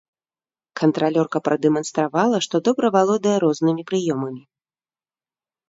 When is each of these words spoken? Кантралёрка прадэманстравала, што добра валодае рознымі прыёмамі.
Кантралёрка 0.79 1.41
прадэманстравала, 1.47 2.37
што 2.47 2.55
добра 2.69 2.93
валодае 2.97 3.37
рознымі 3.47 3.87
прыёмамі. 3.93 4.41